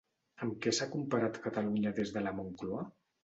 [0.45, 2.87] Amb què s'ha comparat Catalunya des de la Moncloa?